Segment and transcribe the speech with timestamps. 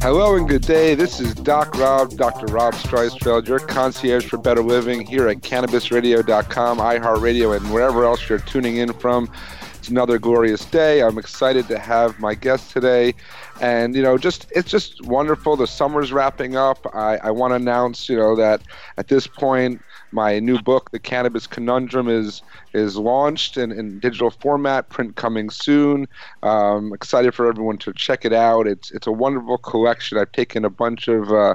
[0.00, 0.94] Hello and good day.
[0.94, 2.46] This is Doc Rob, Dr.
[2.46, 8.38] Rob Streisfeld, your concierge for better living here at CannabisRadio.com, iHeartRadio, and wherever else you're
[8.38, 9.28] tuning in from.
[9.74, 11.02] It's another glorious day.
[11.02, 13.12] I'm excited to have my guest today,
[13.60, 15.56] and you know, just it's just wonderful.
[15.56, 16.86] The summer's wrapping up.
[16.94, 18.62] I, I want to announce, you know, that
[18.98, 24.30] at this point, my new book, The Cannabis Conundrum, is is launched in, in digital
[24.30, 26.06] format, print coming soon.
[26.42, 28.66] Um, excited for everyone to check it out.
[28.66, 30.18] It's it's a wonderful collection.
[30.18, 31.54] I've taken a bunch of uh,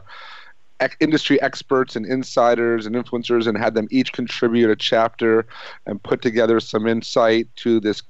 [0.99, 5.45] industry experts and insiders and influencers and had them each contribute a chapter
[5.85, 8.01] and put together some insight to this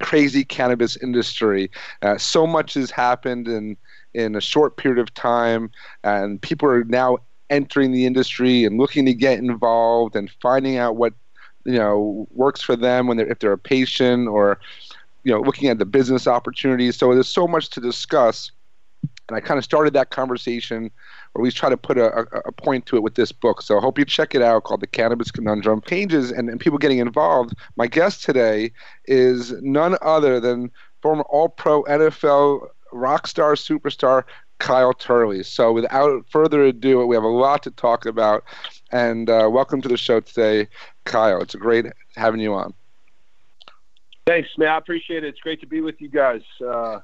[0.00, 1.70] crazy cannabis industry.
[2.02, 3.76] Uh, so much has happened in
[4.14, 5.70] in a short period of time,
[6.02, 7.18] and people are now
[7.50, 11.14] entering the industry and looking to get involved and finding out what
[11.64, 14.58] you know works for them when they're if they're a patient or
[15.24, 16.96] you know looking at the business opportunities.
[16.96, 18.50] So there's so much to discuss,
[19.28, 20.90] and I kind of started that conversation
[21.34, 23.62] or at least try to put a, a, point to it with this book.
[23.62, 25.82] So I hope you check it out called The Cannabis Conundrum.
[25.82, 27.54] Changes and, and people getting involved.
[27.76, 28.72] My guest today
[29.04, 30.70] is none other than
[31.02, 34.24] former All Pro NFL rock star superstar
[34.58, 35.42] Kyle Turley.
[35.42, 38.44] So without further ado, we have a lot to talk about.
[38.90, 40.68] And uh, welcome to the show today,
[41.04, 41.40] Kyle.
[41.40, 42.74] It's great having you on.
[44.26, 44.68] Thanks, man.
[44.68, 45.28] I appreciate it.
[45.28, 46.42] It's great to be with you guys.
[46.60, 47.00] Uh,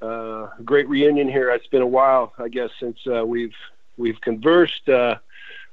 [0.00, 1.50] uh, great reunion here.
[1.50, 3.54] It's been a while, I guess, since uh, we've
[3.96, 5.16] we've conversed uh,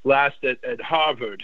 [0.03, 1.43] last at, at Harvard.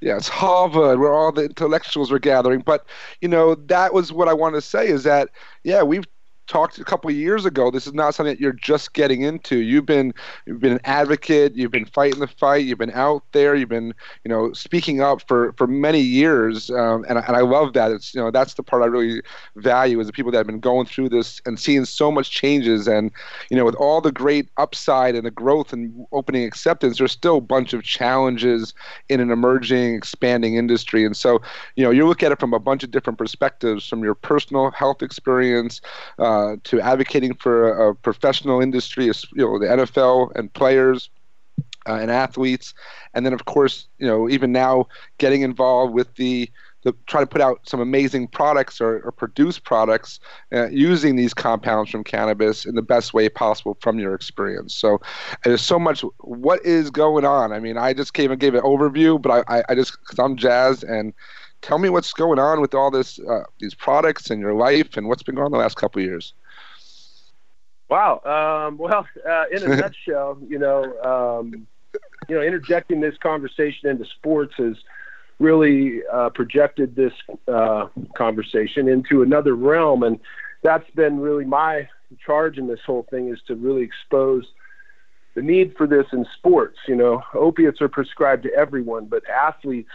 [0.00, 2.60] Yes, Harvard, where all the intellectuals were gathering.
[2.60, 2.86] But
[3.20, 5.30] you know, that was what I wanted to say is that
[5.64, 6.04] yeah, we've
[6.48, 7.70] talked a couple years ago.
[7.70, 9.58] This is not something that you're just getting into.
[9.58, 10.12] You've been
[10.46, 11.54] you've been an advocate.
[11.54, 12.64] You've been fighting the fight.
[12.64, 13.54] You've been out there.
[13.54, 13.94] You've been
[14.24, 16.70] you know speaking up for for many years.
[16.70, 17.92] Um, and and I love that.
[17.92, 19.22] It's you know that's the part I really
[19.56, 22.88] value is the people that have been going through this and seeing so much changes.
[22.88, 23.12] And
[23.50, 27.36] you know with all the great upside and the growth and opening acceptance, there's still
[27.36, 28.74] a bunch of challenges
[29.08, 31.04] in an emerging, expanding industry.
[31.04, 31.42] And so
[31.76, 34.70] you know you look at it from a bunch of different perspectives, from your personal
[34.70, 35.80] health experience.
[36.18, 41.10] Uh, uh, to advocating for a, professional industry, you know, the NFL and players
[41.88, 42.74] uh, and athletes,
[43.14, 44.86] and then of course, you know, even now
[45.18, 46.50] getting involved with the
[46.84, 50.20] the, try to put out some amazing products or, or produce products
[50.52, 54.74] uh, using these compounds from cannabis in the best way possible from your experience.
[54.74, 55.00] So
[55.44, 56.04] there's so much.
[56.20, 57.52] What is going on?
[57.52, 60.18] I mean, I just came and gave an overview, but I, I, I just because
[60.18, 61.12] I'm jazzed and
[61.62, 65.08] tell me what's going on with all this uh, these products in your life and
[65.08, 66.32] what's been going on the last couple years.
[67.88, 68.20] Wow.
[68.24, 71.66] Um, well, uh, in a nutshell, you know, um,
[72.28, 74.76] you know, interjecting this conversation into sports has
[75.38, 77.12] really uh, projected this
[77.46, 77.86] uh,
[78.16, 80.18] conversation into another realm, and
[80.62, 81.88] that's been really my
[82.24, 84.44] charge in this whole thing is to really expose
[85.34, 86.78] the need for this in sports.
[86.88, 89.90] You know, opiates are prescribed to everyone, but athletes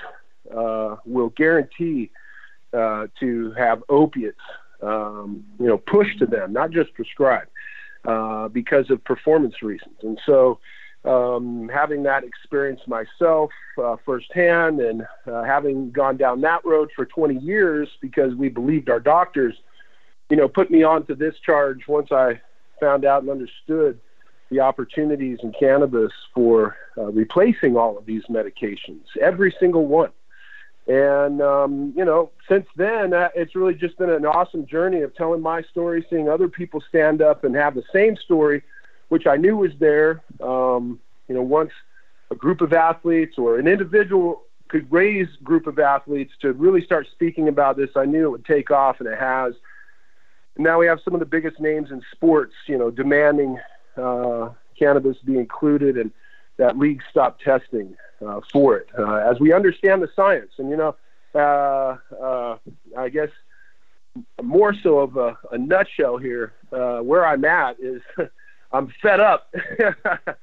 [0.56, 2.12] uh, will guarantee
[2.74, 4.40] uh, to have opiates,
[4.82, 7.50] um, you know, pushed to them, not just prescribed,
[8.06, 9.96] uh, because of performance reasons.
[10.02, 10.60] And so,
[11.06, 17.06] um, having that experience myself uh, firsthand, and uh, having gone down that road for
[17.06, 19.56] 20 years because we believed our doctors,
[20.30, 22.40] you know, put me onto this charge once I
[22.80, 24.00] found out and understood
[24.50, 30.12] the opportunities in cannabis for uh, replacing all of these medications, every single one.
[30.88, 35.16] And um, you know, since then, uh, it's really just been an awesome journey of
[35.16, 38.64] telling my story, seeing other people stand up and have the same story,
[39.08, 40.22] which I knew was there.
[40.42, 41.00] Um,
[41.30, 41.72] you know, once
[42.32, 47.08] a group of athletes or an individual could raise group of athletes to really start
[47.12, 49.54] speaking about this, I knew it would take off, and it has.
[50.56, 53.58] And now we have some of the biggest names in sports, you know, demanding
[53.96, 56.12] uh, cannabis be included and
[56.58, 60.52] that leagues stop testing uh, for it uh, as we understand the science.
[60.58, 60.96] And you know,
[61.36, 62.58] uh, uh,
[62.98, 63.30] I guess
[64.42, 66.54] more so of a, a nutshell here.
[66.72, 68.02] Uh, where I'm at is.
[68.74, 69.54] I'm fed up.
[69.80, 70.02] uh-huh.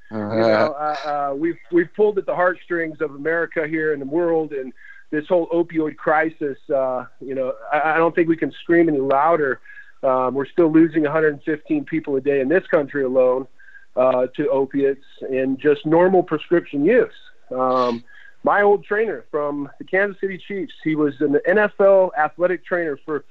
[0.09, 4.05] you know, uh, uh, we've we've pulled at the heartstrings of America here in the
[4.05, 4.71] world, and
[5.11, 6.57] this whole opioid crisis.
[6.73, 9.59] Uh, you know, I, I, don't think we can scream any louder
[10.01, 13.47] Um, we're still losing 115 people a day in this country alone
[13.95, 17.13] uh, to opiates and just normal prescription use.
[17.51, 18.03] Um,
[18.43, 23.25] my old trainer from the Kansas City Chiefs, he was an NFL athletic trainer for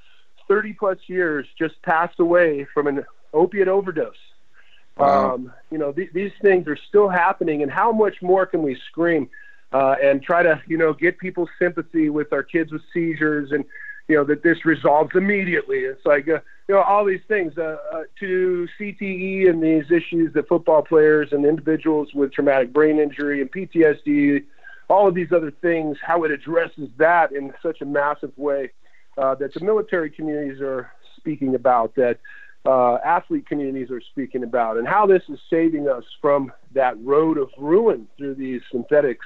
[0.47, 4.15] 30 plus years, just passed away from an opiate overdose.
[4.97, 5.35] Wow.
[5.35, 8.77] Um, you know, th- these things are still happening, and how much more can we
[8.89, 9.29] scream
[9.71, 13.65] uh, and try to, you know, get people's sympathy with our kids with seizures and,
[14.11, 15.77] you know, that this resolves immediately.
[15.77, 20.33] It's like, uh, you know, all these things uh, uh, to CTE and these issues
[20.33, 24.43] that football players and individuals with traumatic brain injury and PTSD,
[24.89, 28.71] all of these other things, how it addresses that in such a massive way
[29.17, 32.19] uh, that the military communities are speaking about, that
[32.65, 37.37] uh, athlete communities are speaking about, and how this is saving us from that road
[37.37, 39.25] of ruin through these synthetics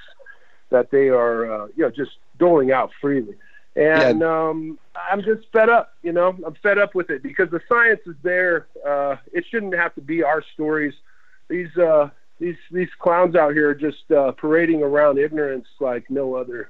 [0.69, 3.35] that they are, uh, you know, just doling out freely.
[3.75, 4.47] And yeah.
[4.49, 6.37] um, I'm just fed up, you know.
[6.45, 8.67] I'm fed up with it because the science is there.
[8.87, 10.93] Uh, it shouldn't have to be our stories.
[11.49, 16.35] These uh, these these clowns out here are just uh, parading around ignorance like no
[16.35, 16.69] other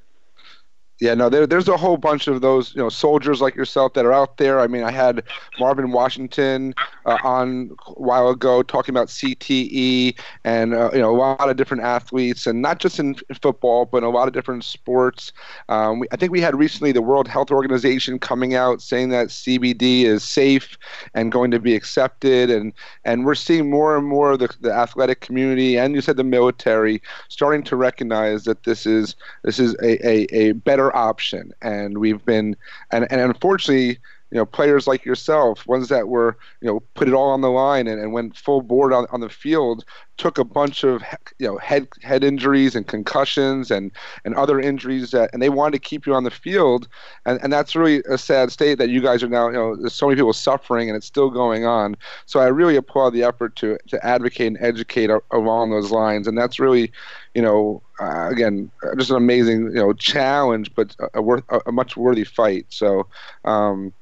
[1.00, 4.06] yeah, no, there, there's a whole bunch of those, you know, soldiers like yourself that
[4.06, 4.62] are out there.
[4.62, 5.24] I mean, I had
[5.60, 6.74] Marvin Washington
[7.06, 11.58] uh, on a while ago talking about CTE and uh, you know a lot of
[11.58, 15.34] different athletes, and not just in football, but in a lot of different sports.
[15.68, 19.28] Um, we, I think we had recently the World Health Organization coming out saying that
[19.28, 20.78] CBD is safe
[21.14, 22.72] and going to be accepted, and
[23.04, 26.24] and we're seeing more and more of the, the athletic community and you said the
[26.24, 31.54] military starting to recognize that this is this is a, a, a better better option.
[31.62, 32.56] And we've been,
[32.92, 34.00] and, and unfortunately,
[34.36, 37.50] you know, players like yourself, ones that were, you know, put it all on the
[37.50, 39.86] line and, and went full board on, on the field,
[40.18, 41.02] took a bunch of,
[41.40, 43.94] you know, head head injuries and concussions and,
[44.26, 46.90] and other injuries that, and they wanted to keep you on the field,
[47.26, 49.94] and, and that's really a sad state that you guys are now, you know, there's
[49.94, 51.96] so many people suffering and it's still going on.
[52.26, 56.38] So I really applaud the effort to to advocate and educate along those lines, and
[56.38, 56.92] that's really,
[57.36, 61.62] you know, uh, again, just an amazing, you know, challenge, but a, a worth a,
[61.68, 62.66] a much worthy fight.
[62.68, 63.08] So.
[63.46, 63.94] Um,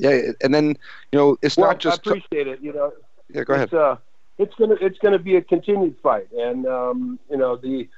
[0.00, 0.76] yeah, and then
[1.12, 2.06] you know it's well, not just.
[2.06, 2.60] I appreciate it.
[2.62, 2.92] You know.
[3.32, 3.64] Yeah, go ahead.
[3.64, 3.96] It's, uh,
[4.38, 7.88] it's gonna it's gonna be a continued fight, and um, you know the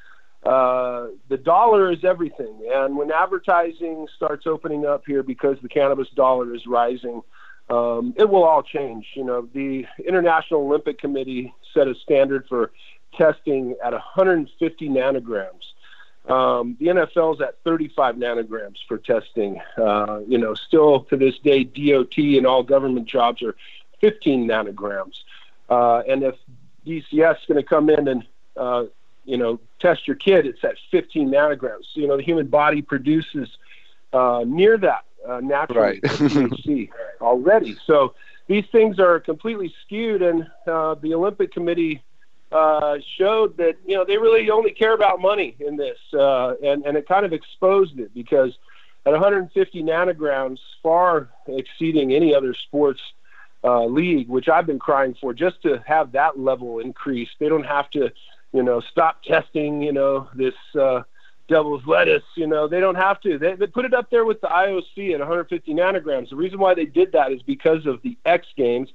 [0.44, 2.68] uh, the dollar is everything.
[2.72, 7.22] And when advertising starts opening up here because the cannabis dollar is rising,
[7.70, 9.06] um, it will all change.
[9.14, 12.72] You know, the International Olympic Committee set a standard for
[13.16, 15.62] testing at 150 nanograms.
[16.28, 19.60] Um, the NFL is at 35 nanograms for testing.
[19.76, 23.56] Uh, you know, still to this day, DOT and all government jobs are
[24.00, 25.22] 15 nanograms.
[25.68, 26.36] Uh, and if
[26.86, 28.24] DCS is going to come in and
[28.56, 28.84] uh,
[29.24, 31.84] you know test your kid, it's at 15 nanograms.
[31.92, 33.48] So, you know, the human body produces
[34.12, 36.02] uh, near that uh, naturally right.
[36.02, 36.90] THC
[37.20, 37.76] already.
[37.86, 38.14] So
[38.46, 42.02] these things are completely skewed, and uh, the Olympic Committee
[42.52, 46.84] uh, showed that you know they really only care about money in this, uh, and
[46.84, 48.52] and it kind of exposed it because
[49.04, 53.00] at 150 nanograms, far exceeding any other sports
[53.64, 57.32] uh, league, which I've been crying for, just to have that level increased.
[57.38, 58.12] They don't have to,
[58.52, 61.02] you know, stop testing, you know, this uh,
[61.48, 62.22] devil's lettuce.
[62.36, 63.38] You know, they don't have to.
[63.38, 66.30] They, they put it up there with the IOC at 150 nanograms.
[66.30, 68.88] The reason why they did that is because of the X Games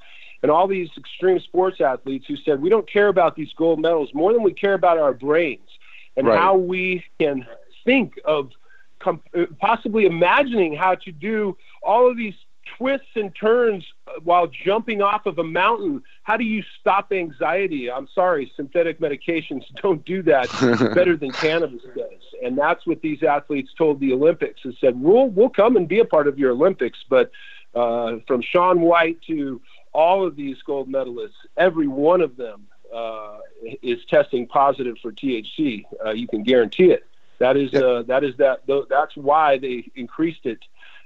[0.44, 4.10] and all these extreme sports athletes who said we don't care about these gold medals
[4.14, 5.70] more than we care about our brains
[6.16, 6.38] and right.
[6.38, 7.46] how we can
[7.86, 8.52] think of
[9.00, 9.22] com-
[9.60, 12.34] possibly imagining how to do all of these
[12.78, 13.86] twists and turns
[14.24, 16.04] while jumping off of a mountain.
[16.24, 17.90] How do you stop anxiety?
[17.90, 20.50] I'm sorry, synthetic medications don't do that
[20.96, 22.22] better than cannabis does.
[22.44, 26.00] And that's what these athletes told the Olympics and said, we'll, we'll come and be
[26.00, 27.00] a part of your Olympics.
[27.10, 27.32] But
[27.74, 29.62] uh, from Shaun White to
[29.98, 33.40] all of these gold medalists, every one of them uh,
[33.82, 35.86] is testing positive for THC.
[36.06, 37.04] Uh, you can guarantee it.
[37.40, 38.62] That is uh, that is that.
[38.90, 40.60] That's why they increased it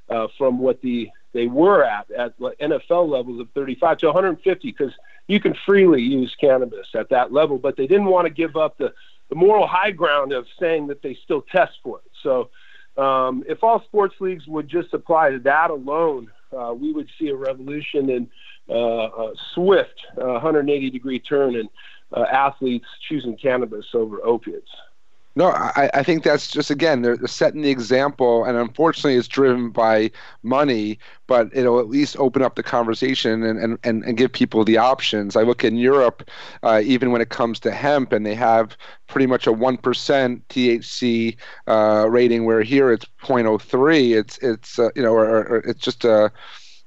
[0.10, 4.92] uh, from what the they were at at NFL levels of 35 to 150 because
[5.28, 7.58] you can freely use cannabis at that level.
[7.58, 8.94] But they didn't want to give up the
[9.30, 12.12] the moral high ground of saying that they still test for it.
[12.22, 12.50] So
[13.02, 17.30] um, if all sports leagues would just apply to that alone, uh, we would see
[17.30, 18.30] a revolution in
[18.74, 21.70] uh, swift 180 degree turn in
[22.16, 24.70] uh, athletes choosing cannabis over opiates.
[25.36, 29.70] No, I, I think that's just again they're setting the example, and unfortunately, it's driven
[29.70, 30.12] by
[30.44, 31.00] money.
[31.28, 34.78] But it'll at least open up the conversation and, and, and, and give people the
[34.78, 35.38] options.
[35.38, 36.30] I look in Europe,
[36.64, 38.76] uh, even when it comes to hemp, and they have
[39.08, 44.18] pretty much a one percent THC uh, rating, where here it's 0.03.
[44.18, 46.32] It's it's uh, you know, or, or, it's just a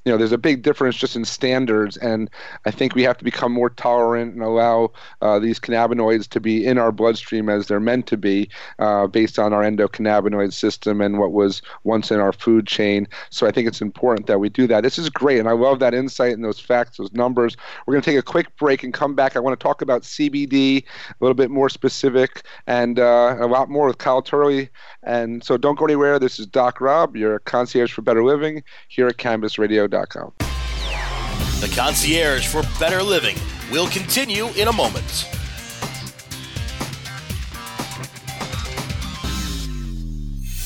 [0.05, 2.29] you know, there's a big difference just in standards, and
[2.67, 4.93] I think we have to become more tolerant and allow
[5.23, 9.39] uh, these cannabinoids to be in our bloodstream as they're meant to be, uh, based
[9.39, 13.09] on our endocannabinoid system and what was once in our food chain.
[13.31, 14.83] So I think it's important that we do that.
[14.83, 17.57] This is great, and I love that insight and those facts, those numbers.
[17.87, 19.37] We're going to take a quick break and come back.
[19.37, 23.71] I want to talk about CBD a little bit more specific and uh, a lot
[23.71, 24.69] more with Kyle Turley.
[25.03, 26.19] And so don't go anywhere.
[26.19, 29.94] This is Doc Rob, your concierge for better living here at CannabisRadio.com.
[31.61, 33.37] The concierge for better living
[33.71, 35.29] will continue in a moment.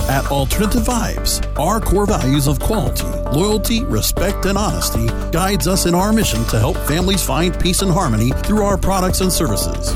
[0.09, 3.05] At Alternative Vibes, our core values of quality,
[3.39, 7.93] loyalty, respect, and honesty guides us in our mission to help families find peace and
[7.93, 9.93] harmony through our products and services.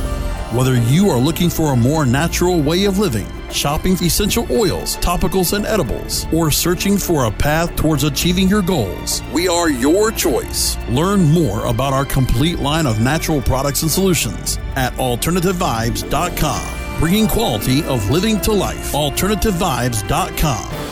[0.53, 5.55] Whether you are looking for a more natural way of living, shopping essential oils, topicals,
[5.55, 10.77] and edibles, or searching for a path towards achieving your goals, we are your choice.
[10.91, 17.83] Learn more about our complete line of natural products and solutions at AlternativeVibes.com bringing quality
[17.85, 18.93] of living to life.
[18.93, 20.92] AlternativeVibes.com.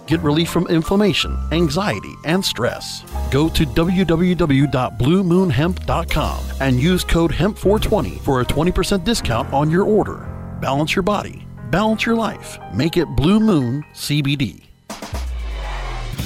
[0.11, 3.05] Get relief from inflammation, anxiety, and stress.
[3.31, 10.27] Go to www.bluemoonhemp.com and use code HEMP420 for a 20% discount on your order.
[10.59, 12.59] Balance your body, balance your life.
[12.73, 14.63] Make it Blue Moon CBD.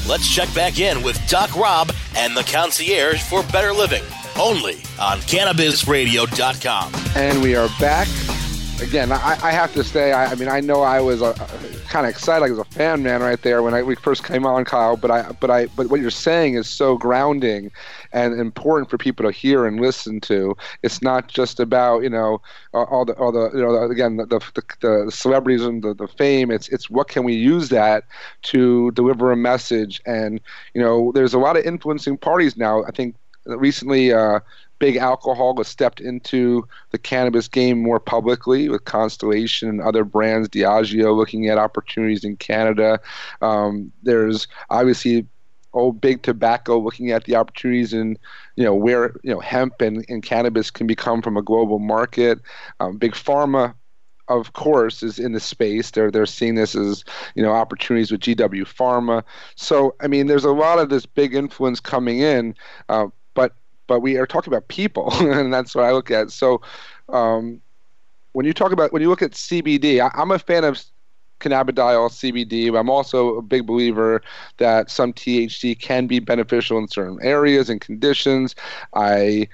[0.10, 4.02] Let's check back in with Doc Rob and the concierge for better living,
[4.40, 6.92] only on CannabisRadio.com.
[7.16, 8.08] And we are back.
[8.82, 11.36] Again, I, I have to say, I, I mean, I know I was uh,
[11.96, 14.46] kind of excited, like as a fan man, right there when I, we first came
[14.46, 14.98] on, Kyle.
[14.98, 17.72] But I, but I, but what you're saying is so grounding
[18.12, 20.58] and important for people to hear and listen to.
[20.84, 22.42] It's not just about you know
[22.74, 26.52] all the all the you know again the the, the celebrities and the, the fame.
[26.52, 28.04] It's it's what can we use that
[28.42, 30.02] to deliver a message.
[30.06, 30.42] And
[30.74, 32.84] you know, there's a lot of influencing parties now.
[32.84, 34.12] I think recently.
[34.12, 34.42] Uh,
[34.80, 40.50] big alcohol has stepped into the cannabis game more publicly with Constellation and other brands,
[40.50, 43.00] Diageo looking at opportunities in Canada.
[43.42, 45.28] Um, there's obviously
[45.74, 48.18] old big tobacco looking at the opportunities in
[48.56, 52.40] you know where you know hemp and, and cannabis can become from a global market.
[52.80, 53.76] Um, big pharma
[54.28, 55.92] of course, is in the space.
[55.92, 57.04] They're they're seeing this as
[57.36, 59.24] you know opportunities with GW Pharma.
[59.56, 62.56] So I mean, there's a lot of this big influence coming in.
[62.90, 63.08] Uh,
[63.88, 66.32] but we are talking about people, and that's what I look at.
[66.32, 66.62] So,
[67.10, 67.62] um,
[68.34, 70.84] when you talk about when you look at CBD, I, am a fan of
[71.40, 72.72] cannabidiol CBD.
[72.72, 74.22] But I'm also a big believer
[74.58, 78.56] that some THC can be beneficial in certain areas and conditions.
[78.94, 79.48] I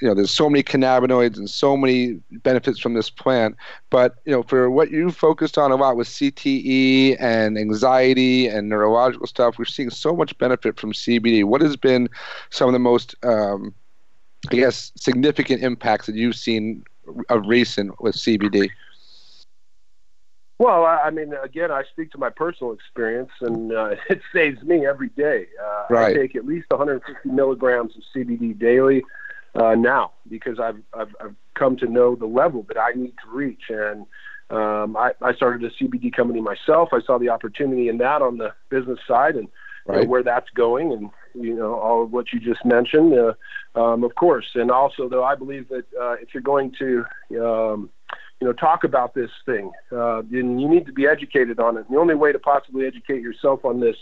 [0.00, 3.56] you know there's so many cannabinoids and so many benefits from this plant
[3.90, 8.68] but you know for what you focused on a lot with cte and anxiety and
[8.68, 12.08] neurological stuff we're seeing so much benefit from cbd what has been
[12.50, 13.74] some of the most um,
[14.50, 16.84] i guess significant impacts that you've seen
[17.28, 18.68] of recent with cbd
[20.60, 24.88] well, I mean, again, I speak to my personal experience, and uh, it saves me
[24.88, 25.46] every day.
[25.64, 26.16] Uh, right.
[26.16, 29.04] I take at least 150 milligrams of CBD daily
[29.58, 33.30] uh, now because I've, I've, I've come to know the level that I need to
[33.30, 33.64] reach.
[33.68, 34.06] And
[34.50, 36.90] um, I, I started a CBD company myself.
[36.92, 39.48] I saw the opportunity in that on the business side and
[39.86, 39.98] right.
[39.98, 43.34] you know, where that's going, and you know all of what you just mentioned, uh,
[43.78, 44.46] um, of course.
[44.54, 47.04] And also, though, I believe that uh, if you're going to
[47.42, 47.90] um,
[48.40, 49.70] you know, talk about this thing.
[49.90, 51.88] Uh, and you need to be educated on it.
[51.90, 53.96] the only way to possibly educate yourself on this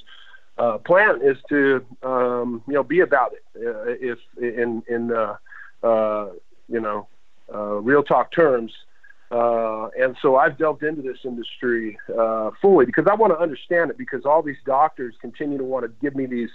[0.59, 3.45] uh, plan is to, um, you know, be about it.
[3.57, 5.37] Uh, if in in uh,
[5.87, 6.27] uh,
[6.69, 7.09] you know,
[7.55, 8.73] uh, real talk terms.
[9.31, 13.91] Uh, and so I've delved into this industry uh, fully because I want to understand
[13.91, 16.51] it because all these doctors continue to want to give me these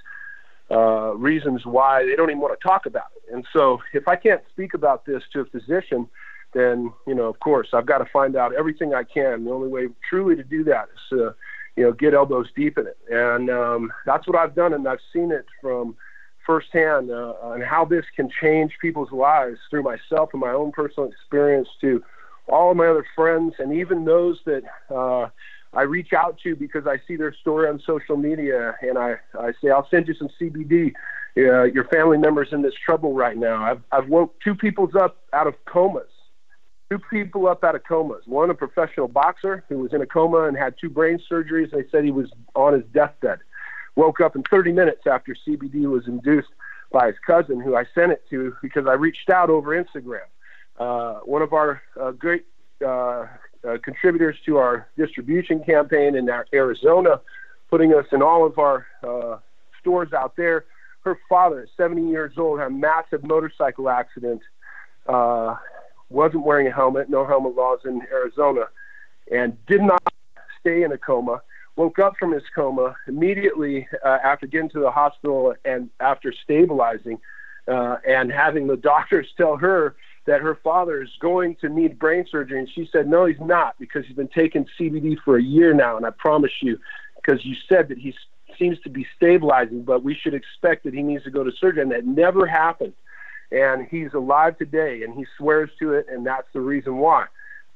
[0.70, 3.34] uh, reasons why they don't even want to talk about it.
[3.34, 6.08] And so, if I can't speak about this to a physician,
[6.54, 9.46] then you know, of course, I've got to find out everything I can.
[9.46, 11.36] The only way truly to do that is to,
[11.76, 15.00] you know, get elbows deep in it, and um, that's what I've done, and I've
[15.12, 15.96] seen it from
[16.45, 21.10] firsthand uh, on how this can change people's lives through myself and my own personal
[21.10, 22.03] experience to
[22.48, 25.27] all of my other friends and even those that uh,
[25.74, 29.51] I reach out to because I see their story on social media and I, I
[29.63, 30.93] say, I'll send you some CBD.
[31.38, 33.63] Uh, your family member's in this trouble right now.
[33.63, 36.10] I've, I've woke two people up out of comas.
[36.91, 38.24] Two people up out of comas.
[38.25, 41.71] One, a professional boxer who was in a coma and had two brain surgeries.
[41.71, 43.39] They said he was on his deathbed.
[43.95, 46.50] Woke up in 30 minutes after CBD was induced
[46.91, 50.25] by his cousin, who I sent it to because I reached out over Instagram.
[50.79, 52.45] Uh, one of our uh, great
[52.86, 53.27] uh,
[53.67, 57.21] uh, contributors to our distribution campaign in Arizona,
[57.69, 59.38] putting us in all of our uh,
[59.79, 60.65] stores out there.
[61.03, 64.41] Her father, 70 years old, had a massive motorcycle accident.
[65.07, 65.55] Uh,
[66.10, 68.65] wasn't wearing a helmet, no helmet laws in Arizona,
[69.31, 70.03] and did not
[70.60, 71.41] stay in a coma.
[71.75, 77.20] Woke up from his coma immediately uh, after getting to the hospital and after stabilizing,
[77.68, 82.25] uh, and having the doctors tell her that her father is going to need brain
[82.30, 82.60] surgery.
[82.60, 85.98] And she said, No, he's not, because he's been taking CBD for a year now.
[85.98, 86.80] And I promise you,
[87.16, 88.13] because you said that he
[88.60, 91.82] seems to be stabilizing, but we should expect that he needs to go to surgery.
[91.82, 92.94] And that never happened.
[93.51, 97.25] And he's alive today, and he swears to it, and that's the reason why.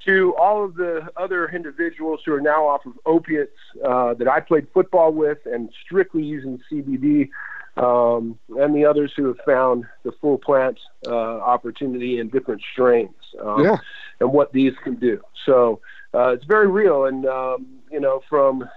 [0.03, 4.39] To all of the other individuals who are now off of opiates uh, that I
[4.39, 7.29] played football with and strictly using CBD,
[7.77, 13.15] um, and the others who have found the full plant uh, opportunity in different strains
[13.41, 13.77] um, yeah.
[14.19, 15.21] and what these can do.
[15.45, 15.81] So
[16.13, 18.67] uh, it's very real, and um, you know from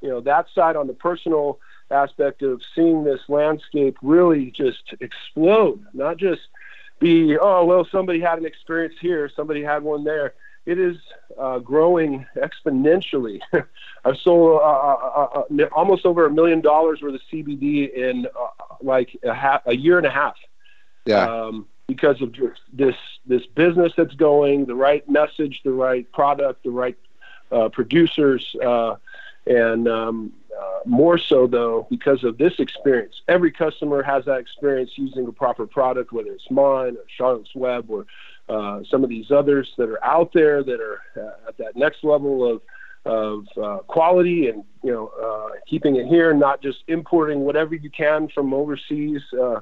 [0.00, 1.60] you know that side on the personal
[1.90, 6.42] aspect of seeing this landscape really just explode, not just
[6.98, 10.96] be oh well somebody had an experience here, somebody had one there it is
[11.38, 13.40] uh, growing exponentially.
[14.04, 18.26] I've sold uh, uh, uh, uh, almost over a million dollars worth of CBD in
[18.26, 20.36] uh, like a, half, a year and a half.
[21.04, 21.24] Yeah.
[21.24, 22.34] Um, because of
[22.72, 22.96] this
[23.26, 26.96] this business that's going, the right message, the right product, the right
[27.72, 28.56] producers,
[29.46, 30.32] and um,
[30.86, 33.20] more so though because of this experience.
[33.28, 37.90] Every customer has that experience using a proper product, whether it's mine or Charlotte's Web
[37.90, 38.06] or
[38.48, 42.04] uh, some of these others that are out there that are uh, at that next
[42.04, 42.62] level of
[43.04, 47.90] of uh, quality and you know uh, keeping it here, not just importing whatever you
[47.90, 49.22] can from overseas.
[49.32, 49.60] Uh,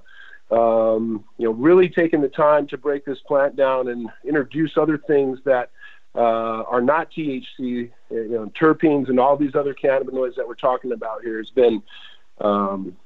[0.51, 4.99] um, you know, really taking the time to break this plant down and introduce other
[4.99, 5.71] things that
[6.15, 10.91] uh, are not THC, you know, terpenes and all these other cannabinoids that we're talking
[10.91, 11.83] about here has been
[12.41, 12.97] um,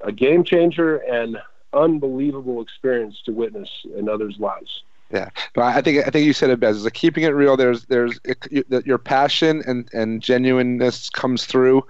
[0.00, 1.36] a game changer and
[1.74, 4.82] unbelievable experience to witness in others' lives.
[5.10, 6.76] Yeah, but I think I think you said it best.
[6.76, 7.56] It's like keeping it real.
[7.56, 11.82] There's there's it, your passion and and genuineness comes through,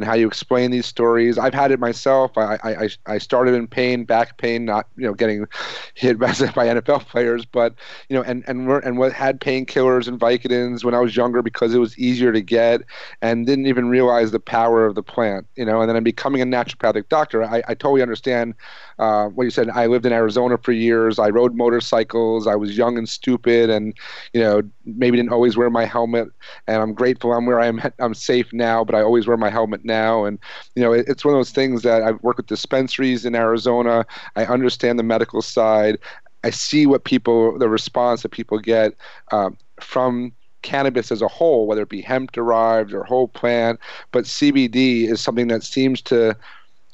[0.00, 1.36] and how you explain these stories.
[1.36, 2.38] I've had it myself.
[2.38, 5.44] I, I, I started in pain, back pain, not you know getting
[5.92, 7.74] hit by, by NFL players, but
[8.08, 11.74] you know, and and and what had painkillers and Vicodins when I was younger because
[11.74, 12.80] it was easier to get,
[13.20, 15.46] and didn't even realize the power of the plant.
[15.54, 17.44] You know, and then I'm becoming a naturopathic doctor.
[17.44, 18.54] I, I totally understand
[18.98, 19.68] uh, what you said.
[19.68, 21.18] I lived in Arizona for years.
[21.18, 22.46] I rode motorcycles.
[22.46, 23.92] I was young and stupid, and
[24.32, 26.28] you know maybe didn't always wear my helmet.
[26.66, 27.82] And I'm grateful I'm where I'm.
[27.98, 30.24] I'm safe now, but I always wear my helmet now.
[30.24, 30.38] And
[30.74, 34.06] you know, it, it's one of those things that I've worked with dispensaries in Arizona.
[34.36, 35.98] I understand the medical side.
[36.42, 38.94] I see what people, the response that people get
[39.32, 43.78] um, from cannabis as a whole, whether it be hemp derived or whole plant.
[44.12, 46.36] But CBD is something that seems to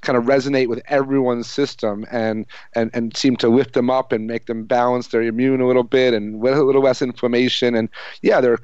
[0.02, 4.26] kind of resonate with everyone's system and, and, and seem to lift them up and
[4.26, 7.74] make them balance their immune a little bit and with a little less inflammation.
[7.74, 7.88] And
[8.22, 8.60] yeah, there are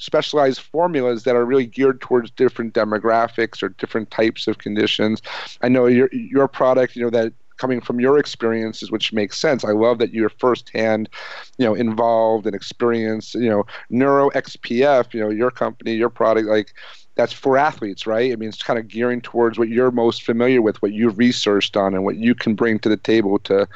[0.00, 5.20] specialized formulas that are really geared towards different demographics or different types of conditions.
[5.60, 9.64] I know your your product, you know that coming from your experiences, which makes sense.
[9.64, 11.10] I love that you're firsthand,
[11.58, 13.34] you know, involved and experienced.
[13.34, 16.72] You know, Neuro XPF, you know, your company, your product, like
[17.16, 18.32] that's for athletes, right?
[18.32, 21.76] I mean, it's kind of gearing towards what you're most familiar with, what you've researched
[21.76, 23.68] on, and what you can bring to the table to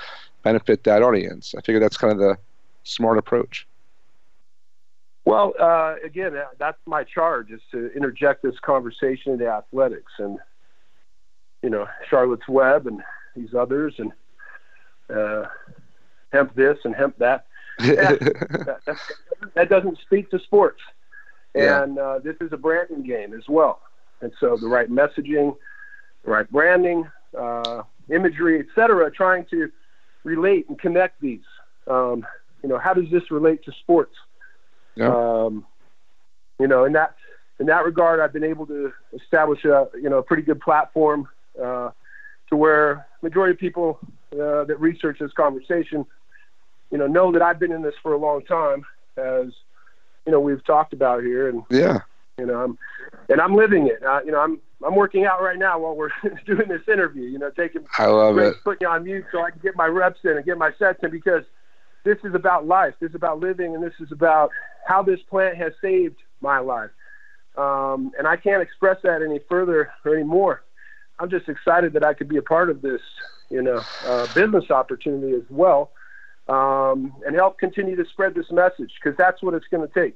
[0.42, 1.54] benefit that audience.
[1.56, 2.38] I figure that's kind of the
[2.84, 3.66] smart approach.
[5.24, 10.38] Well, uh, again, uh, that's my charge is to interject this conversation into athletics and,
[11.62, 13.02] you know, Charlotte's Web and
[13.34, 14.12] these others and
[15.14, 15.46] uh,
[16.32, 17.46] hemp this and hemp that.
[17.80, 18.98] Yeah, that,
[19.54, 20.80] that, doesn't speak to sports.
[21.54, 23.80] And uh, this is a branding game as well.
[24.20, 25.56] And so the right messaging,
[26.24, 29.70] the right branding, uh, imagery, etc., trying to
[30.22, 31.44] relate and connect these.
[31.86, 32.26] Um,
[32.62, 34.14] you know, how does this relate to sports?
[34.96, 35.08] Yeah.
[35.14, 35.66] Um,
[36.60, 37.14] you know, in that
[37.60, 41.28] in that regard, I've been able to establish a you know a pretty good platform
[41.62, 41.90] uh,
[42.50, 43.98] to where majority of people
[44.32, 46.04] uh, that research this conversation,
[46.90, 48.84] you know, know that I've been in this for a long time,
[49.16, 49.46] as
[50.26, 52.00] you know we've talked about here, and Yeah.
[52.38, 52.78] you know, I'm
[53.28, 54.02] and I'm living it.
[54.02, 56.10] Uh, you know, I'm I'm working out right now while we're
[56.46, 57.24] doing this interview.
[57.24, 58.64] You know, taking I love breaks, it.
[58.64, 60.98] putting you on mute so I can get my reps in and get my sets
[61.02, 61.44] in because
[62.04, 62.94] this is about life.
[63.00, 64.50] This is about living, and this is about
[64.86, 66.90] how this plant has saved my life.
[67.56, 70.62] Um, and I can't express that any further or any more.
[71.18, 73.00] I'm just excited that I could be a part of this,
[73.50, 75.92] you know, uh, business opportunity as well,
[76.48, 80.14] um, and help continue to spread this message because that's what it's going to take.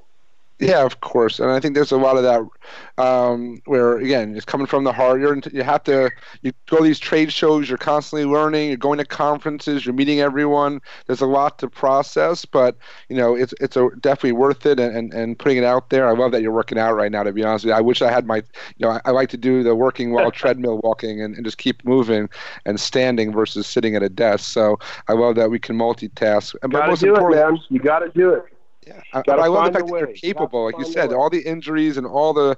[0.61, 4.45] Yeah, of course, and I think there's a lot of that um, where again it's
[4.45, 5.21] coming from the heart.
[5.21, 6.11] You're into, you have to
[6.43, 7.69] you go to these trade shows.
[7.69, 8.67] You're constantly learning.
[8.69, 9.87] You're going to conferences.
[9.87, 10.81] You're meeting everyone.
[11.07, 12.77] There's a lot to process, but
[13.09, 16.09] you know it's it's a, definitely worth it and, and, and putting it out there.
[16.09, 17.23] I love that you're working out right now.
[17.23, 18.43] To be honest with you, I wish I had my you
[18.81, 21.85] know I, I like to do the working while treadmill walking and, and just keep
[21.85, 22.29] moving
[22.65, 24.51] and standing versus sitting at a desk.
[24.53, 26.57] So I love that we can multitask.
[26.65, 27.65] And but Got to most do it, importantly, man.
[27.69, 28.45] You got to do it.
[28.89, 31.97] Yeah, I, I love the fact that you're capable, like you said, all the injuries
[31.97, 32.57] and all the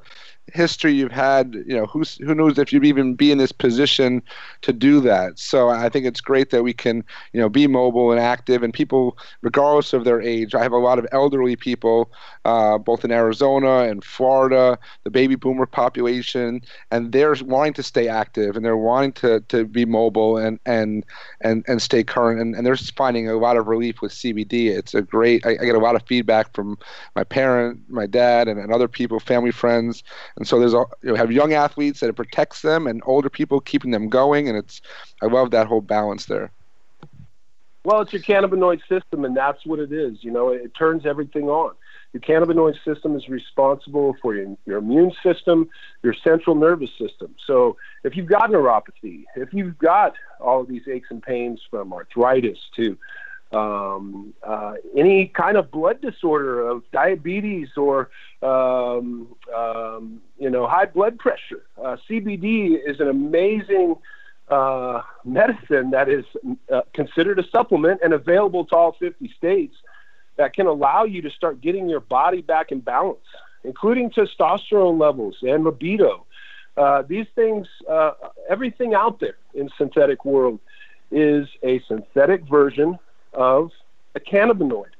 [0.52, 1.54] history you've had.
[1.66, 4.22] You know, who's who knows if you'd even be in this position
[4.62, 5.38] to do that.
[5.38, 8.72] So I think it's great that we can, you know, be mobile and active, and
[8.72, 10.54] people, regardless of their age.
[10.54, 12.12] I have a lot of elderly people,
[12.44, 18.08] uh, both in Arizona and Florida, the baby boomer population, and they're wanting to stay
[18.08, 21.04] active and they're wanting to, to be mobile and and
[21.40, 24.70] and and stay current, and, and they're finding a lot of relief with CBD.
[24.70, 25.44] It's a great.
[25.46, 26.78] I, I get a lot of feedback from
[27.16, 30.02] my parent, my dad, and, and other people, family, friends,
[30.36, 33.30] and so there's a, you know, have young athletes that it protects them, and older
[33.30, 34.80] people keeping them going, and it's.
[35.22, 36.50] I love that whole balance there.
[37.84, 40.22] Well, it's your cannabinoid system, and that's what it is.
[40.22, 41.74] You know, it, it turns everything on.
[42.12, 45.70] Your cannabinoid system is responsible for your, your immune system,
[46.02, 47.34] your central nervous system.
[47.46, 51.92] So, if you've got neuropathy, if you've got all of these aches and pains from
[51.92, 52.98] arthritis to
[53.52, 58.10] um, uh, any kind of blood disorder of diabetes or
[58.42, 63.96] um, um, you know high blood pressure, uh, CBD is an amazing
[64.48, 66.24] uh, medicine that is
[66.72, 69.76] uh, considered a supplement and available to all 50 states
[70.36, 73.18] that can allow you to start getting your body back in balance,
[73.64, 76.24] including testosterone levels and libido.
[76.76, 78.12] Uh, these things, uh,
[78.48, 80.58] everything out there in synthetic world
[81.10, 82.98] is a synthetic version
[83.32, 83.70] of
[84.14, 84.90] a cannabinoid.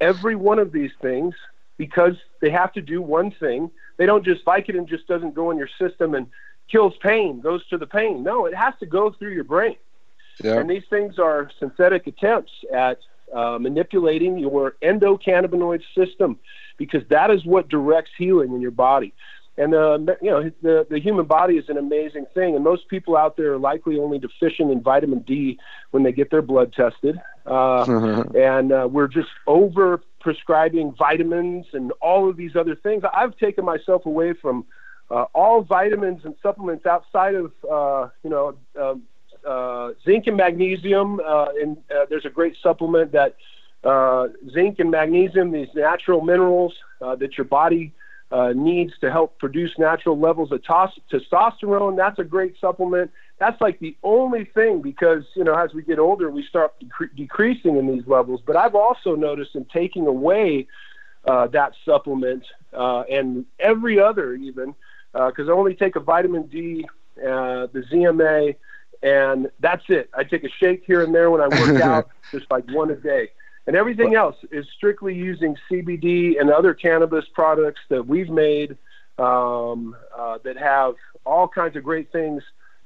[0.00, 1.34] Every one of these things,
[1.78, 5.58] because they have to do one thing, they don't just Vicodin just doesn't go in
[5.58, 6.26] your system and
[6.70, 8.22] kills pain, goes to the pain.
[8.22, 9.76] No, it has to go through your brain.
[10.42, 10.58] Yeah.
[10.58, 12.98] And these things are synthetic attempts at
[13.32, 16.38] uh, manipulating your endocannabinoid system
[16.76, 19.14] because that is what directs healing in your body.
[19.56, 23.16] And uh, you know the the human body is an amazing thing, and most people
[23.16, 25.58] out there are likely only deficient in vitamin D
[25.92, 27.20] when they get their blood tested.
[27.46, 33.04] Uh, and uh, we're just over prescribing vitamins and all of these other things.
[33.12, 34.64] I've taken myself away from
[35.10, 38.94] uh, all vitamins and supplements outside of uh, you know uh,
[39.46, 41.20] uh, zinc and magnesium.
[41.24, 43.36] Uh, and uh, there's a great supplement that
[43.84, 47.92] uh, zinc and magnesium, these natural minerals uh, that your body
[48.30, 51.96] uh, needs to help produce natural levels of tos- testosterone.
[51.96, 53.10] That's a great supplement.
[53.38, 57.14] That's like the only thing because you know as we get older we start decre-
[57.16, 58.40] decreasing in these levels.
[58.44, 60.66] But I've also noticed in taking away
[61.24, 64.74] uh, that supplement uh, and every other even
[65.12, 66.86] because I only take a vitamin D,
[67.18, 68.56] uh, the ZMA,
[69.02, 70.10] and that's it.
[70.12, 72.96] I take a shake here and there when I work out, just like one a
[72.96, 73.30] day.
[73.66, 78.76] And everything else is strictly using CBD and other cannabis products that we've made
[79.18, 82.42] um, uh, that have all kinds of great things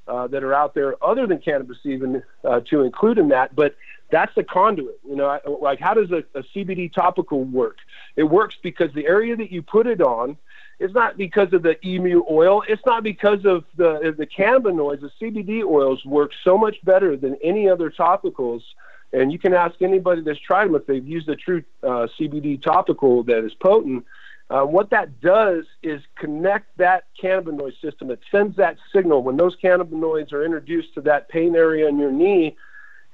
[0.06, 3.56] uh, that are out there, other than cannabis, even uh, to include in that.
[3.56, 3.74] But
[4.10, 5.00] that's the conduit.
[5.06, 7.78] You know, I, like how does a, a CBD topical work?
[8.16, 10.38] It works because the area that you put it on
[10.78, 12.62] it's not because of the emu oil.
[12.68, 15.00] It's not because of the the cannabinoids.
[15.00, 18.62] The CBD oils work so much better than any other topicals.
[19.12, 22.62] And you can ask anybody that's tried them if they've used a true uh, CBD
[22.62, 24.04] topical that is potent.
[24.50, 28.10] Uh, what that does is connect that cannabinoid system.
[28.10, 32.12] It sends that signal when those cannabinoids are introduced to that pain area in your
[32.12, 32.56] knee.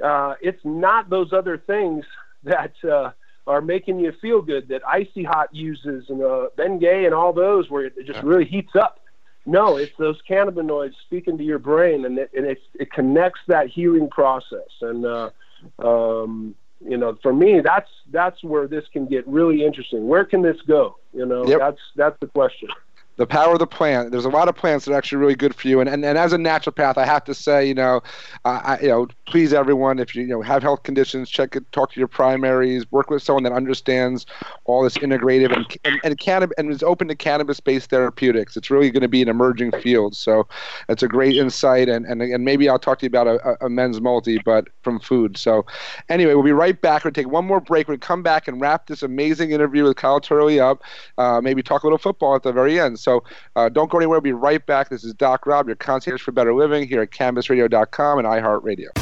[0.02, 2.04] Uh, it's not those other things
[2.44, 3.10] that uh,
[3.46, 7.68] are making you feel good that Icy Hot uses and uh, Bengay and all those
[7.68, 9.00] where it just really heats up.
[9.46, 13.68] no, it's those cannabinoids speaking to your brain, and it, and it, it connects that
[13.68, 14.70] healing process.
[14.80, 15.30] And uh,
[15.78, 20.06] um, you know, for me, that's that's where this can get really interesting.
[20.06, 20.98] Where can this go?
[21.12, 21.58] You know, yep.
[21.58, 22.68] that's that's the question
[23.16, 24.10] the power of the plant.
[24.10, 25.80] There's a lot of plants that are actually really good for you.
[25.80, 28.02] And and, and as a naturopath, I have to say, you know,
[28.44, 31.70] uh, I, you know, please everyone, if you, you know have health conditions, check it,
[31.72, 34.26] talk to your primaries, work with someone that understands
[34.64, 38.56] all this integrative and and and, cannab- and is open to cannabis-based therapeutics.
[38.56, 40.16] It's really going to be an emerging field.
[40.16, 40.48] So
[40.88, 41.88] it's a great insight.
[41.88, 44.98] And and, and maybe I'll talk to you about a, a men's multi, but from
[45.00, 45.36] food.
[45.36, 45.64] So
[46.08, 47.04] anyway, we'll be right back.
[47.04, 47.88] We'll take one more break.
[47.88, 50.82] We'll come back and wrap this amazing interview with Kyle Turley up.
[51.18, 52.98] Uh, maybe talk a little football at the very end.
[53.04, 53.22] So
[53.54, 54.16] uh, don't go anywhere.
[54.16, 54.88] We'll be right back.
[54.88, 58.92] This is Doc Rob, your concierge for better living here at CannabisRadio.com and iHeartRadio.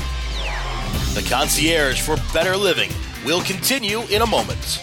[1.14, 2.90] The concierge for better living
[3.24, 4.82] will continue in a moment.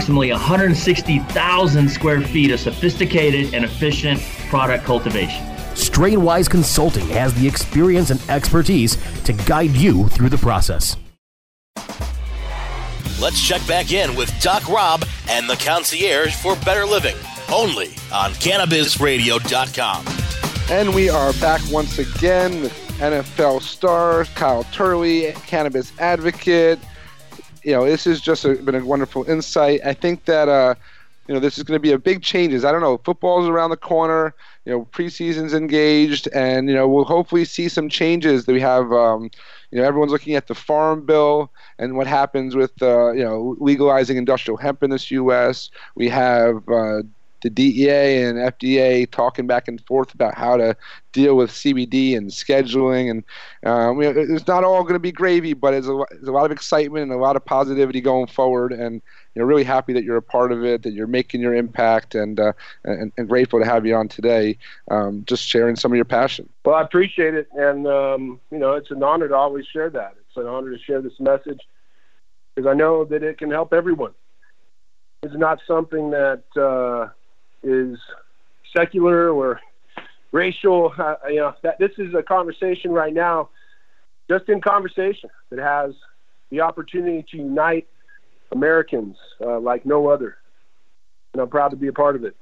[0.01, 5.45] approximately 160,000 square feet of sophisticated and efficient product cultivation.
[5.75, 10.97] Strainwise Consulting has the experience and expertise to guide you through the process.
[13.21, 17.15] Let's check back in with Doc Rob and the concierge for better living,
[17.53, 20.05] only on CannabisRadio.com.
[20.71, 26.79] And we are back once again with NFL star Kyle Turley, cannabis advocate.
[27.63, 29.81] You know, this has just a, been a wonderful insight.
[29.85, 30.75] I think that uh,
[31.27, 32.65] you know this is going to be a big changes.
[32.65, 32.97] I don't know.
[32.97, 34.33] Football's around the corner.
[34.65, 38.45] You know, preseason's engaged, and you know we'll hopefully see some changes.
[38.45, 39.29] That we have, um,
[39.71, 43.55] you know, everyone's looking at the Farm Bill and what happens with uh, you know
[43.59, 45.69] legalizing industrial hemp in this U.S.
[45.95, 47.03] We have uh,
[47.41, 50.75] the DEA and FDA talking back and forth about how to
[51.11, 53.09] deal with CBD and scheduling.
[53.09, 53.23] And
[53.65, 56.51] um, it's not all going to be gravy, but there's a, there's a lot of
[56.51, 58.71] excitement and a lot of positivity going forward.
[58.71, 59.01] And
[59.33, 62.15] you know, really happy that you're a part of it, that you're making your impact,
[62.15, 64.57] and uh, and, and, grateful to have you on today,
[64.89, 66.49] um, just sharing some of your passion.
[66.65, 70.15] Well, I appreciate it, and um, you know, it's an honor to always share that.
[70.27, 71.61] It's an honor to share this message
[72.55, 74.11] because I know that it can help everyone.
[75.23, 77.13] It's not something that uh,
[77.63, 77.99] is
[78.75, 79.59] secular or
[80.31, 80.93] racial.
[80.97, 83.49] Uh, you know, that this is a conversation right now,
[84.29, 85.93] just in conversation, that has
[86.49, 87.87] the opportunity to unite
[88.51, 90.37] Americans uh, like no other,
[91.33, 92.35] and I'm proud to be a part of it.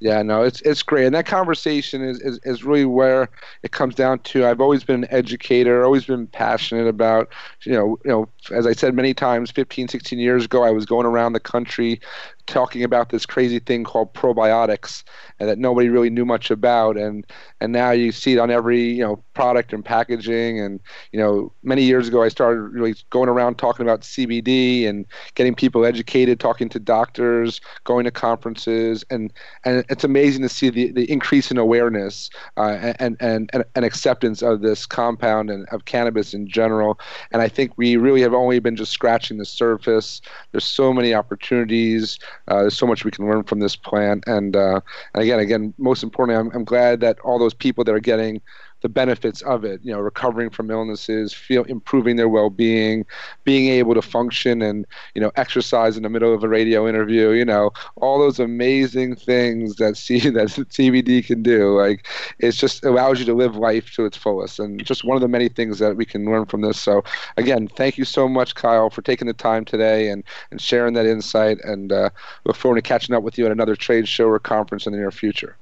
[0.00, 3.28] Yeah, no, it's it's great, and that conversation is, is, is really where
[3.64, 4.46] it comes down to.
[4.46, 7.32] I've always been an educator, always been passionate about,
[7.64, 10.86] you know, you know, as I said many times, 15, 16 years ago, I was
[10.86, 12.00] going around the country
[12.48, 15.04] talking about this crazy thing called probiotics
[15.38, 16.96] and that nobody really knew much about.
[16.96, 17.24] And
[17.60, 20.58] and now you see it on every you know product and packaging.
[20.58, 20.80] And
[21.12, 25.54] you know many years ago I started really going around talking about CBD and getting
[25.54, 29.04] people educated talking to doctors going to conferences.
[29.10, 29.32] And
[29.64, 33.84] and it's amazing to see the, the increase in awareness uh, and, and and and
[33.84, 36.98] acceptance of this compound and of cannabis in general.
[37.30, 40.20] And I think we really have only been just scratching the surface.
[40.52, 44.54] There's so many opportunities uh, there's so much we can learn from this plant, and,
[44.54, 44.80] uh,
[45.14, 48.40] and again, again, most importantly, I'm, I'm glad that all those people that are getting
[48.80, 53.04] the benefits of it, you know, recovering from illnesses, feel improving their well-being,
[53.44, 57.30] being able to function and you know exercise in the middle of a radio interview,
[57.30, 61.76] you know, all those amazing things that C that CBD can do.
[61.76, 62.06] Like
[62.38, 65.28] it just allows you to live life to its fullest, and just one of the
[65.28, 66.80] many things that we can learn from this.
[66.80, 67.02] So
[67.36, 71.06] again, thank you so much, Kyle, for taking the time today and and sharing that
[71.06, 72.10] insight, and uh,
[72.44, 74.98] look forward to catching up with you at another trade show or conference in the
[74.98, 75.56] near future.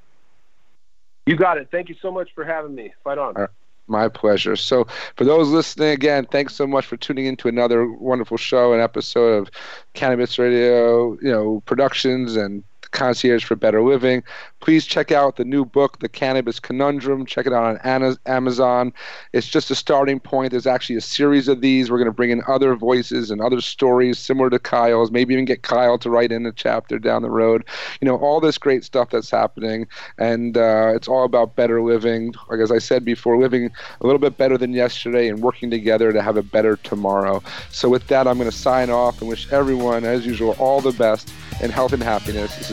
[1.26, 1.68] You got it.
[1.70, 2.94] Thank you so much for having me.
[3.02, 3.48] Fight on.
[3.88, 4.56] My pleasure.
[4.56, 4.86] So,
[5.16, 8.82] for those listening again, thanks so much for tuning in to another wonderful show and
[8.82, 9.50] episode of
[9.94, 14.22] Cannabis Radio, you know, productions and concierge for better living.
[14.60, 17.26] Please check out the new book, The Cannabis Conundrum.
[17.26, 18.92] Check it out on Amazon.
[19.32, 20.50] It's just a starting point.
[20.50, 21.90] There's actually a series of these.
[21.90, 25.10] We're going to bring in other voices and other stories similar to Kyle's.
[25.10, 27.64] Maybe even get Kyle to write in a chapter down the road.
[28.00, 29.86] You know, all this great stuff that's happening,
[30.18, 32.34] and uh, it's all about better living.
[32.48, 33.70] Like as I said before, living
[34.00, 37.42] a little bit better than yesterday and working together to have a better tomorrow.
[37.70, 40.92] So with that, I'm going to sign off and wish everyone, as usual, all the
[40.92, 42.72] best in health and happiness.